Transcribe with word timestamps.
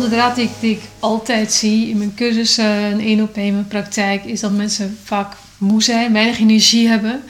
draad 0.00 0.36
die 0.36 0.44
ik, 0.44 0.50
die 0.60 0.78
altijd 0.98 1.52
zie 1.52 1.88
in 1.88 1.98
mijn 1.98 2.14
cursussen 2.14 2.64
en 2.64 3.00
één 3.00 3.22
op 3.22 3.36
één 3.36 3.52
mijn 3.52 3.68
praktijk, 3.68 4.24
is 4.24 4.40
dat 4.40 4.52
mensen 4.52 4.98
vaak 5.04 5.34
moe 5.58 5.82
zijn, 5.82 6.12
weinig 6.12 6.38
energie 6.38 6.88
hebben 6.88 7.22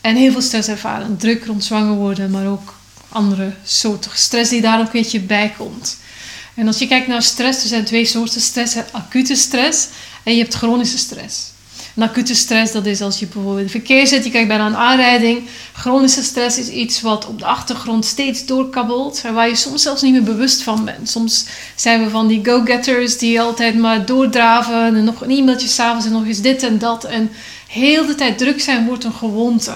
en 0.00 0.16
heel 0.16 0.32
veel 0.32 0.42
stress 0.42 0.68
ervaren. 0.68 1.16
Druk 1.16 1.44
rond 1.44 1.64
zwanger 1.64 1.96
worden, 1.96 2.30
maar 2.30 2.46
ook 2.46 2.74
andere 3.08 3.52
soorten 3.64 4.10
stress 4.14 4.50
die 4.50 4.60
daar 4.60 4.78
ook 4.78 4.84
een 4.84 4.92
beetje 4.92 5.20
bij 5.20 5.54
komt. 5.56 5.96
En 6.54 6.66
als 6.66 6.78
je 6.78 6.86
kijkt 6.86 7.06
naar 7.06 7.22
stress, 7.22 7.62
er 7.62 7.68
zijn 7.68 7.84
twee 7.84 8.04
soorten 8.04 8.40
stress. 8.40 8.76
Acute 8.92 9.34
stress 9.34 9.88
en 10.22 10.32
je 10.32 10.42
hebt 10.42 10.54
chronische 10.54 10.98
stress. 10.98 11.54
Een 11.96 12.02
acute 12.02 12.34
stress, 12.34 12.72
dat 12.72 12.86
is 12.86 13.00
als 13.00 13.18
je 13.18 13.26
bijvoorbeeld 13.26 13.56
in 13.56 13.62
het 13.62 13.70
verkeer 13.70 14.06
zit, 14.06 14.24
je 14.24 14.30
krijgt 14.30 14.48
bijna 14.48 14.66
een 14.66 14.76
aanrijding. 14.76 15.48
Chronische 15.72 16.22
stress 16.22 16.58
is 16.58 16.68
iets 16.68 17.00
wat 17.00 17.26
op 17.26 17.38
de 17.38 17.44
achtergrond 17.44 18.04
steeds 18.04 18.46
doorkabbelt 18.46 19.22
en 19.24 19.34
waar 19.34 19.48
je 19.48 19.56
soms 19.56 19.82
zelfs 19.82 20.02
niet 20.02 20.12
meer 20.12 20.22
bewust 20.22 20.62
van 20.62 20.84
bent. 20.84 21.08
Soms 21.08 21.46
zijn 21.74 22.04
we 22.04 22.10
van 22.10 22.26
die 22.26 22.44
go-getters 22.44 23.18
die 23.18 23.40
altijd 23.40 23.78
maar 23.78 24.06
doordraven 24.06 24.96
en 24.96 25.04
nog 25.04 25.20
een 25.20 25.30
e-mailtje 25.30 25.68
s'avonds 25.68 26.06
en 26.06 26.12
nog 26.12 26.26
eens 26.26 26.40
dit 26.40 26.62
en 26.62 26.78
dat. 26.78 27.04
En 27.04 27.30
heel 27.68 28.06
de 28.06 28.14
tijd 28.14 28.38
druk 28.38 28.60
zijn 28.60 28.86
wordt 28.86 29.04
een 29.04 29.12
gewoonte. 29.12 29.74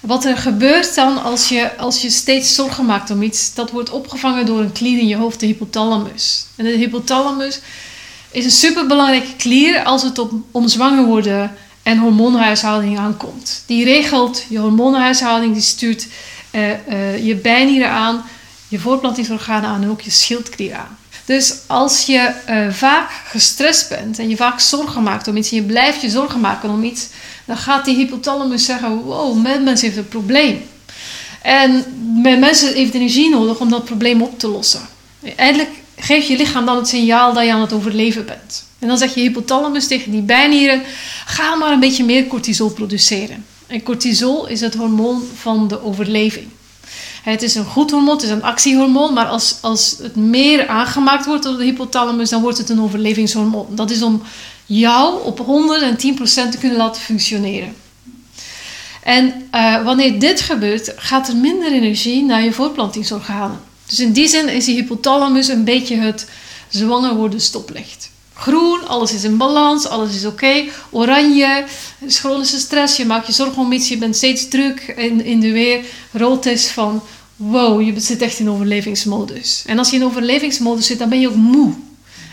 Wat 0.00 0.24
er 0.24 0.36
gebeurt 0.36 0.94
dan 0.94 1.22
als 1.22 1.48
je, 1.48 1.76
als 1.76 2.02
je 2.02 2.10
steeds 2.10 2.54
zorgen 2.54 2.86
maakt 2.86 3.10
om 3.10 3.22
iets, 3.22 3.54
dat 3.54 3.70
wordt 3.70 3.90
opgevangen 3.90 4.46
door 4.46 4.60
een 4.60 4.72
klier 4.72 4.98
in 4.98 5.08
je 5.08 5.16
hoofd, 5.16 5.40
de 5.40 5.46
hypothalamus. 5.46 6.46
En 6.56 6.64
de 6.64 6.70
hypothalamus 6.70 7.60
is 8.32 8.44
een 8.44 8.50
superbelangrijke 8.50 9.36
klier 9.36 9.82
als 9.84 10.02
het 10.02 10.18
op, 10.18 10.32
om 10.50 10.68
zwanger 10.68 11.04
worden 11.04 11.52
en 11.82 11.98
hormoonhuishouding 11.98 12.98
aankomt. 12.98 13.62
Die 13.66 13.84
regelt 13.84 14.44
je 14.48 14.58
hormoonhuishouding, 14.58 15.52
die 15.52 15.62
stuurt 15.62 16.06
uh, 16.50 16.68
uh, 16.88 17.26
je 17.26 17.34
bijnieren 17.34 17.90
aan, 17.90 18.24
je 18.68 18.78
voortplantingsorganen 18.78 19.70
aan 19.70 19.82
en 19.82 19.90
ook 19.90 20.00
je 20.00 20.10
schildklier 20.10 20.74
aan. 20.74 20.98
Dus 21.24 21.54
als 21.66 22.06
je 22.06 22.32
uh, 22.48 22.72
vaak 22.72 23.10
gestrest 23.24 23.88
bent 23.88 24.18
en 24.18 24.28
je 24.28 24.36
vaak 24.36 24.60
zorgen 24.60 25.02
maakt 25.02 25.28
om 25.28 25.36
iets 25.36 25.50
en 25.50 25.56
je 25.56 25.62
blijft 25.62 26.00
je 26.00 26.10
zorgen 26.10 26.40
maken 26.40 26.70
om 26.70 26.84
iets, 26.84 27.08
dan 27.44 27.56
gaat 27.56 27.84
die 27.84 27.96
hypothalamus 27.96 28.64
zeggen: 28.64 29.02
Wow, 29.02 29.42
mijn 29.42 29.62
mens 29.62 29.80
heeft 29.80 29.96
een 29.96 30.08
probleem. 30.08 30.62
En 31.42 31.84
mensen 32.22 32.74
heeft 32.74 32.94
energie 32.94 33.30
nodig 33.30 33.58
om 33.58 33.70
dat 33.70 33.84
probleem 33.84 34.22
op 34.22 34.38
te 34.38 34.48
lossen. 34.48 34.80
Eindelijk 35.36 35.70
geeft 36.02 36.26
je 36.26 36.36
lichaam 36.36 36.66
dan 36.66 36.76
het 36.76 36.88
signaal 36.88 37.32
dat 37.32 37.44
je 37.44 37.52
aan 37.52 37.60
het 37.60 37.72
overleven 37.72 38.24
bent. 38.26 38.64
En 38.78 38.88
dan 38.88 38.98
zegt 38.98 39.14
je 39.14 39.20
hypothalamus 39.20 39.86
tegen 39.86 40.10
die 40.10 40.22
bijnieren: 40.22 40.82
ga 41.26 41.54
maar 41.54 41.72
een 41.72 41.80
beetje 41.80 42.04
meer 42.04 42.26
cortisol 42.26 42.70
produceren. 42.70 43.44
En 43.66 43.82
cortisol 43.82 44.46
is 44.46 44.60
het 44.60 44.74
hormoon 44.74 45.22
van 45.34 45.68
de 45.68 45.82
overleving. 45.82 46.46
Het 47.22 47.42
is 47.42 47.54
een 47.54 47.64
goed 47.64 47.90
hormoon, 47.90 48.14
het 48.14 48.22
is 48.22 48.30
een 48.30 48.42
actiehormoon, 48.42 49.14
maar 49.14 49.26
als, 49.26 49.58
als 49.60 49.96
het 50.02 50.16
meer 50.16 50.66
aangemaakt 50.66 51.26
wordt 51.26 51.42
door 51.42 51.56
de 51.56 51.64
hypothalamus, 51.64 52.30
dan 52.30 52.42
wordt 52.42 52.58
het 52.58 52.68
een 52.68 52.80
overlevingshormoon. 52.80 53.66
Dat 53.70 53.90
is 53.90 54.02
om 54.02 54.22
jou 54.66 55.24
op 55.24 55.38
110% 55.38 55.44
te 56.24 56.58
kunnen 56.60 56.78
laten 56.78 57.02
functioneren. 57.02 57.74
En 59.02 59.48
uh, 59.54 59.84
wanneer 59.84 60.18
dit 60.18 60.40
gebeurt, 60.40 60.92
gaat 60.96 61.28
er 61.28 61.36
minder 61.36 61.72
energie 61.72 62.24
naar 62.24 62.42
je 62.42 62.52
voortplantingsorganen. 62.52 63.60
Dus 63.92 64.00
in 64.00 64.12
die 64.12 64.28
zin 64.28 64.48
is 64.48 64.64
die 64.64 64.74
hypothalamus 64.74 65.48
een 65.48 65.64
beetje 65.64 65.96
het 65.96 66.26
zwanger 66.68 67.14
worden 67.14 67.40
stoplicht. 67.40 68.10
Groen, 68.34 68.88
alles 68.88 69.12
is 69.12 69.24
in 69.24 69.36
balans, 69.36 69.86
alles 69.86 70.14
is 70.14 70.24
oké. 70.24 70.64
Oranje, 70.90 71.64
chronische 72.08 72.58
stress, 72.58 72.96
je 72.96 73.04
maakt 73.04 73.26
je 73.26 73.32
zorgen 73.32 73.62
om 73.62 73.72
iets, 73.72 73.88
je 73.88 73.98
bent 73.98 74.16
steeds 74.16 74.48
druk 74.48 74.94
in, 74.96 75.24
in 75.24 75.40
de 75.40 75.52
weer. 75.52 75.84
Rood 76.12 76.46
is 76.46 76.66
van, 76.66 77.02
wow, 77.36 77.82
je 77.82 78.00
zit 78.00 78.22
echt 78.22 78.38
in 78.38 78.50
overlevingsmodus. 78.50 79.62
En 79.66 79.78
als 79.78 79.90
je 79.90 79.96
in 79.96 80.04
overlevingsmodus 80.04 80.86
zit, 80.86 80.98
dan 80.98 81.08
ben 81.08 81.20
je 81.20 81.28
ook 81.28 81.34
moe. 81.34 81.72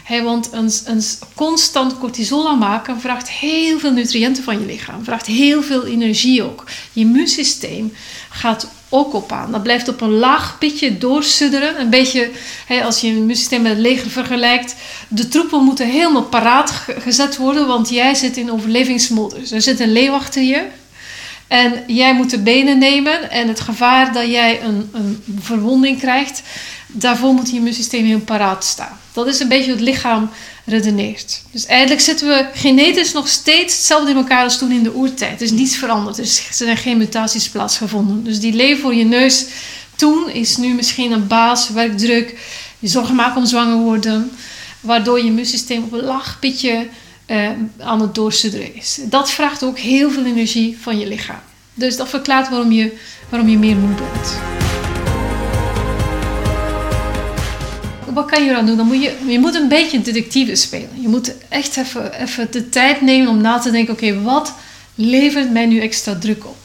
Want 0.10 0.50
een, 0.52 0.72
een 0.86 1.02
constant 1.36 1.98
cortisol 1.98 2.50
aanmaken 2.50 3.02
vraagt 3.02 3.30
heel 3.30 3.80
veel 3.80 3.92
nutriënten 3.92 4.44
van 4.44 4.60
je 4.60 4.66
lichaam. 4.66 5.04
Vraagt 5.04 5.26
heel 5.26 5.64
veel 5.64 5.86
energie 5.86 6.44
ook. 6.44 6.64
Je 6.94 7.02
immuunsysteem 7.02 7.94
gaat 8.30 8.68
ook 8.90 9.14
op 9.14 9.32
aan. 9.32 9.52
Dat 9.52 9.64
blijft 9.64 9.88
op 9.88 10.02
een 10.02 10.18
laag 10.18 10.58
pitje 10.58 10.98
doorsudderen. 10.98 11.80
Een 11.80 11.90
beetje, 11.90 12.32
als 12.84 13.02
je 13.02 13.08
een 13.08 13.16
immuunsysteem 13.16 13.62
met 13.62 13.72
het 13.72 13.82
leger 13.82 14.10
vergelijkt. 14.10 14.76
De 15.08 15.28
troepen 15.28 15.64
moeten 15.64 15.88
helemaal 15.88 16.24
paraat 16.24 16.72
gezet 17.00 17.38
worden, 17.38 17.68
want 17.68 17.90
jij 17.90 18.14
zit 18.14 18.38
in 18.38 18.52
overlevingsmodus. 18.52 19.52
Er 19.52 19.62
zit 19.62 19.80
een 19.80 19.92
leeuw 19.92 20.14
achter 20.14 20.44
je. 20.44 20.66
En 21.50 21.84
jij 21.88 22.16
moet 22.16 22.30
de 22.30 22.40
benen 22.40 22.78
nemen. 22.78 23.32
En 23.32 23.48
het 23.48 23.60
gevaar 23.60 24.14
dat 24.14 24.26
jij 24.26 24.64
een, 24.64 24.90
een 24.94 25.24
verwonding 25.40 26.00
krijgt, 26.00 26.42
daarvoor 26.88 27.34
moet 27.34 27.50
je 27.50 27.56
immuunsysteem 27.56 28.06
heel 28.06 28.20
paraat 28.20 28.64
staan. 28.64 28.98
Dat 29.14 29.28
is 29.28 29.40
een 29.40 29.48
beetje 29.48 29.72
het 29.72 29.82
lichaam 29.82 30.30
redeneert. 30.66 31.42
Dus 31.52 31.66
eigenlijk 31.66 32.02
zitten 32.02 32.28
we 32.28 32.48
genetisch 32.54 33.14
nog 33.14 33.28
steeds 33.28 33.76
hetzelfde 33.76 34.10
in 34.10 34.16
elkaar 34.18 34.44
als 34.44 34.58
toen 34.58 34.72
in 34.72 34.84
de 34.84 34.96
oertijd. 34.96 35.40
Er 35.40 35.46
is 35.46 35.52
niets 35.52 35.76
veranderd. 35.76 36.18
Er 36.18 36.42
zijn 36.52 36.78
geen 36.78 36.98
mutaties 36.98 37.50
plaatsgevonden. 37.50 38.24
Dus 38.24 38.40
die 38.40 38.54
leef 38.54 38.82
voor 38.82 38.96
je 38.96 39.06
neus 39.06 39.46
toen 40.00 40.30
is 40.30 40.58
nu 40.58 40.74
misschien 40.74 41.12
een 41.12 41.28
baas, 41.28 41.70
werkdruk, 41.70 42.40
je 42.80 42.88
zorgen 42.88 43.16
maken 43.16 43.38
om 43.38 43.46
zwanger 43.46 43.78
worden, 43.78 44.32
waardoor 44.80 45.18
je 45.18 45.26
immuunsysteem 45.26 45.84
op 45.84 45.92
een 45.92 46.04
laag 46.04 46.38
pitje 46.40 46.88
eh, 47.30 47.50
aan 47.78 48.02
het 48.02 48.16
doorsudderen 48.16 48.76
is. 48.76 49.00
Dat 49.04 49.32
vraagt 49.32 49.64
ook 49.64 49.80
heel 49.80 50.12
veel 50.12 50.26
energie 50.26 50.78
van 50.82 51.00
je 51.00 51.08
lichaam. 51.08 51.40
Dus 51.74 51.98
dat 51.98 52.10
verklaart 52.10 52.50
waarom 52.50 52.72
je, 52.72 52.98
waarom 53.30 53.50
je 53.50 53.58
meer 53.58 53.76
moe 53.76 53.96
bent. 53.96 54.38
wat 58.14 58.30
kan 58.30 58.46
je 58.46 58.54
dan 58.54 58.66
doen? 58.66 58.78
Dan 58.78 58.88
moet 58.88 59.04
je, 59.04 59.16
je 59.28 59.40
moet 59.40 59.56
een 59.56 59.68
beetje 59.68 60.02
detectieve 60.02 60.56
spelen. 60.56 60.90
Je 61.02 61.08
moet 61.08 61.34
echt 61.50 61.78
even, 61.78 62.22
even 62.22 62.48
de 62.52 62.70
tijd 62.70 63.02
nemen 63.02 63.30
om 63.30 63.42
na 63.42 63.60
te 63.60 63.72
denken: 63.72 63.94
oké, 63.94 64.22
wat 64.22 64.54
levert 64.96 65.52
mij 65.52 65.66
nu 65.66 65.80
extra 65.80 66.16
druk 66.16 66.46
op? 66.46 66.59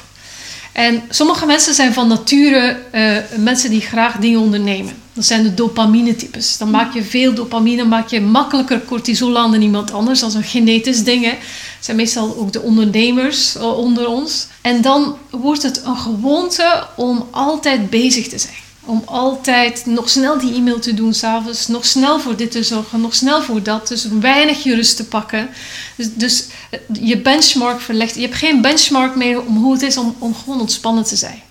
En 0.74 1.02
sommige 1.08 1.46
mensen 1.46 1.74
zijn 1.74 1.92
van 1.92 2.08
nature 2.08 2.76
uh, 2.94 3.16
mensen 3.36 3.70
die 3.70 3.80
graag 3.80 4.16
dingen 4.16 4.40
ondernemen. 4.40 4.94
Dat 5.12 5.24
zijn 5.24 5.42
de 5.42 5.54
dopamine-types. 5.54 6.58
Dan 6.58 6.70
maak 6.70 6.94
je 6.94 7.02
veel 7.02 7.34
dopamine, 7.34 7.84
maak 7.84 8.08
je 8.08 8.20
makkelijker 8.20 8.84
cortisol 8.84 9.38
aan 9.38 9.50
dan 9.50 9.62
iemand 9.62 9.92
anders. 9.92 10.20
Dat 10.20 10.28
is 10.28 10.34
een 10.34 10.42
genetisch 10.42 11.04
ding. 11.04 11.24
Dat 11.24 11.36
zijn 11.80 11.96
meestal 11.96 12.36
ook 12.36 12.52
de 12.52 12.60
ondernemers 12.60 13.56
uh, 13.56 13.78
onder 13.78 14.06
ons. 14.06 14.46
En 14.60 14.82
dan 14.82 15.16
wordt 15.30 15.62
het 15.62 15.82
een 15.84 15.96
gewoonte 15.96 16.86
om 16.96 17.28
altijd 17.30 17.90
bezig 17.90 18.28
te 18.28 18.38
zijn. 18.38 18.63
Om 18.84 19.02
altijd 19.04 19.86
nog 19.86 20.10
snel 20.10 20.38
die 20.38 20.54
e-mail 20.54 20.80
te 20.80 20.94
doen 20.94 21.14
s'avonds. 21.14 21.66
Nog 21.66 21.84
snel 21.84 22.20
voor 22.20 22.36
dit 22.36 22.50
te 22.50 22.62
zorgen. 22.62 23.00
Nog 23.00 23.14
snel 23.14 23.42
voor 23.42 23.62
dat. 23.62 23.88
Dus 23.88 24.08
weinig 24.20 24.62
je 24.62 24.74
rust 24.74 24.96
te 24.96 25.04
pakken. 25.04 25.48
Dus, 25.96 26.08
dus 26.14 26.46
eh, 26.70 26.80
je 27.00 27.18
benchmark 27.18 27.80
verlegt. 27.80 28.14
Je 28.14 28.20
hebt 28.20 28.34
geen 28.34 28.60
benchmark 28.60 29.14
meer 29.14 29.42
om 29.42 29.56
hoe 29.56 29.72
het 29.72 29.82
is 29.82 29.96
om, 29.96 30.16
om 30.18 30.34
gewoon 30.34 30.60
ontspannen 30.60 31.04
te 31.04 31.16
zijn. 31.16 31.42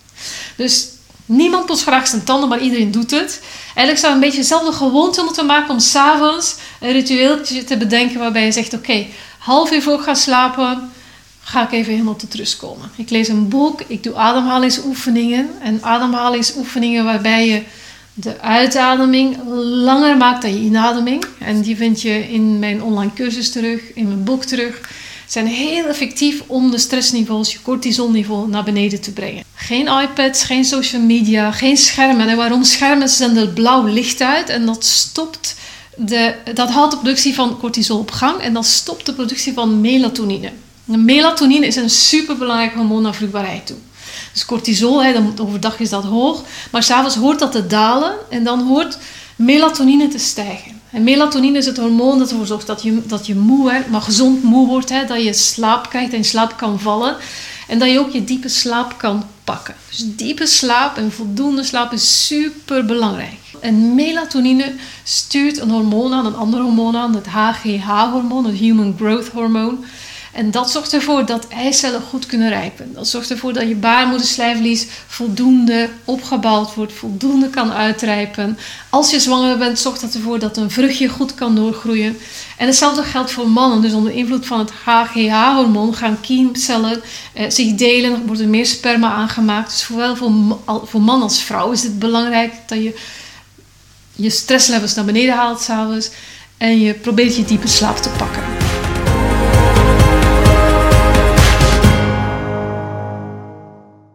Dus 0.55 0.87
niemand 1.25 1.65
post 1.65 1.81
graag 1.81 2.07
zijn 2.07 2.23
tanden, 2.23 2.49
maar 2.49 2.61
iedereen 2.61 2.91
doet 2.91 3.11
het. 3.11 3.41
Eigenlijk 3.65 3.97
zou 3.97 4.13
een 4.13 4.19
beetje 4.19 4.37
dezelfde 4.37 4.71
gewoonte 4.71 5.23
moeten 5.23 5.45
maken 5.45 5.73
om 5.73 5.79
s'avonds 5.79 6.55
een 6.79 6.91
ritueeltje 6.91 7.63
te 7.63 7.77
bedenken 7.77 8.19
waarbij 8.19 8.45
je 8.45 8.51
zegt: 8.51 8.73
Oké, 8.73 9.05
half 9.37 9.71
uur 9.71 9.81
voor 9.81 9.99
gaan 9.99 10.15
slapen 10.15 10.91
ga 11.43 11.63
ik 11.63 11.71
even 11.71 11.91
helemaal 11.91 12.15
tot 12.15 12.33
rust 12.33 12.57
komen. 12.57 12.89
Ik 12.95 13.09
lees 13.09 13.27
een 13.27 13.47
boek, 13.47 13.81
ik 13.87 14.03
doe 14.03 14.15
ademhalingsoefeningen. 14.15 15.49
En 15.61 15.83
ademhalingsoefeningen 15.83 17.05
waarbij 17.05 17.47
je 17.47 17.63
de 18.13 18.39
uitademing 18.41 19.37
langer 19.83 20.17
maakt 20.17 20.41
dan 20.41 20.53
je 20.53 20.59
inademing. 20.59 21.25
En 21.39 21.61
die 21.61 21.75
vind 21.75 22.01
je 22.01 22.31
in 22.31 22.59
mijn 22.59 22.83
online 22.83 23.13
cursus 23.13 23.51
terug, 23.51 23.93
in 23.93 24.07
mijn 24.07 24.23
boek 24.23 24.43
terug. 24.43 24.89
Zijn 25.27 25.47
heel 25.47 25.85
effectief 25.85 26.43
om 26.47 26.71
de 26.71 26.77
stressniveaus, 26.77 27.51
je 27.51 27.61
cortisolniveau 27.61 28.49
naar 28.49 28.63
beneden 28.63 29.01
te 29.01 29.13
brengen. 29.13 29.43
Geen 29.53 29.87
iPads, 29.87 30.43
geen 30.43 30.65
social 30.65 31.01
media, 31.01 31.51
geen 31.51 31.77
schermen. 31.77 32.29
En 32.29 32.37
waarom 32.37 32.63
schermen? 32.63 33.09
Ze 33.09 33.15
zenden 33.15 33.53
blauw 33.53 33.85
licht 33.85 34.21
uit 34.21 34.49
en 34.49 34.65
dat 34.65 34.85
stopt 34.85 35.55
de, 35.95 36.35
dat 36.53 36.69
haalt 36.69 36.91
de 36.91 36.97
productie 36.97 37.33
van 37.33 37.57
cortisol 37.59 37.99
op 37.99 38.11
gang 38.11 38.39
en 38.39 38.53
dat 38.53 38.65
stopt 38.65 39.05
de 39.05 39.13
productie 39.13 39.53
van 39.53 39.81
melatonine. 39.81 40.51
Melatonine 40.97 41.65
is 41.65 41.75
een 41.75 41.89
superbelangrijk 41.89 42.73
hormoon 42.73 43.01
naar 43.01 43.15
vruchtbaarheid 43.15 43.65
toe. 43.65 43.77
Dus 44.33 44.45
cortisol, 44.45 45.03
hè, 45.03 45.19
overdag 45.37 45.79
is 45.79 45.89
dat 45.89 46.03
hoog, 46.03 46.43
maar 46.71 46.83
s'avonds 46.83 47.15
hoort 47.15 47.39
dat 47.39 47.51
te 47.51 47.67
dalen 47.67 48.15
en 48.29 48.43
dan 48.43 48.67
hoort 48.67 48.97
melatonine 49.35 50.07
te 50.07 50.17
stijgen. 50.17 50.81
En 50.91 51.03
melatonine 51.03 51.57
is 51.57 51.65
het 51.65 51.77
hormoon 51.77 52.19
dat 52.19 52.29
ervoor 52.29 52.45
zorgt 52.45 52.67
dat 52.67 52.83
je, 52.83 53.01
dat 53.05 53.25
je 53.25 53.35
moe, 53.35 53.71
hè, 53.71 53.79
maar 53.89 54.01
gezond 54.01 54.43
moe 54.43 54.67
wordt, 54.67 54.89
hè, 54.89 55.05
dat 55.05 55.23
je 55.23 55.33
slaap 55.33 55.89
krijgt 55.89 56.13
en 56.13 56.23
slaap 56.23 56.57
kan 56.57 56.79
vallen 56.79 57.15
en 57.67 57.79
dat 57.79 57.89
je 57.89 57.99
ook 57.99 58.11
je 58.11 58.23
diepe 58.23 58.49
slaap 58.49 58.97
kan 58.97 59.23
pakken. 59.43 59.75
Dus 59.89 60.05
diepe 60.15 60.45
slaap 60.45 60.97
en 60.97 61.11
voldoende 61.11 61.63
slaap 61.63 61.91
is 61.91 62.25
super 62.27 62.85
belangrijk. 62.85 63.39
En 63.59 63.95
melatonine 63.95 64.73
stuurt 65.03 65.59
een 65.59 65.69
hormoon 65.69 66.13
aan, 66.13 66.25
een 66.25 66.35
ander 66.35 66.61
hormoon 66.61 66.97
aan, 66.97 67.15
het 67.15 67.27
HGH-hormoon, 67.27 68.45
het 68.45 68.55
Human 68.55 68.95
Growth 68.97 69.27
Hormone. 69.27 69.77
En 70.33 70.51
dat 70.51 70.71
zorgt 70.71 70.93
ervoor 70.93 71.25
dat 71.25 71.47
eicellen 71.47 72.01
goed 72.01 72.25
kunnen 72.25 72.49
rijpen. 72.49 72.93
Dat 72.93 73.07
zorgt 73.07 73.31
ervoor 73.31 73.53
dat 73.53 73.67
je 73.67 73.75
baarmoederslijvlies 73.75 74.87
voldoende 75.07 75.89
opgebouwd 76.05 76.75
wordt, 76.75 76.93
voldoende 76.93 77.49
kan 77.49 77.71
uitrijpen. 77.71 78.57
Als 78.89 79.11
je 79.11 79.19
zwanger 79.19 79.57
bent, 79.57 79.79
zorgt 79.79 80.01
dat 80.01 80.13
ervoor 80.13 80.39
dat 80.39 80.57
een 80.57 80.71
vruchtje 80.71 81.07
goed 81.07 81.35
kan 81.35 81.55
doorgroeien. 81.55 82.17
En 82.57 82.65
hetzelfde 82.67 83.03
geldt 83.03 83.31
voor 83.31 83.49
mannen. 83.49 83.81
Dus 83.81 83.93
onder 83.93 84.13
invloed 84.13 84.45
van 84.45 84.59
het 84.59 84.71
HGH-hormoon 84.83 85.95
gaan 85.95 86.21
kiemcellen 86.21 87.01
eh, 87.33 87.49
zich 87.49 87.75
delen, 87.75 88.25
wordt 88.25 88.41
er 88.41 88.47
meer 88.47 88.65
sperma 88.65 89.11
aangemaakt. 89.11 89.69
Dus 89.69 89.85
zowel 89.85 90.15
voor, 90.15 90.31
voor 90.83 91.01
man 91.01 91.21
als 91.21 91.41
vrouw 91.41 91.71
is 91.71 91.83
het 91.83 91.99
belangrijk 91.99 92.53
dat 92.67 92.77
je 92.77 92.99
je 94.15 94.29
stresslevels 94.29 94.93
naar 94.93 95.05
beneden 95.05 95.35
haalt 95.35 95.61
s'avonds 95.61 96.09
en 96.57 96.79
je 96.79 96.93
probeert 96.93 97.35
je 97.35 97.45
diepe 97.45 97.67
slaap 97.67 97.97
te 97.97 98.09
pakken. 98.09 98.32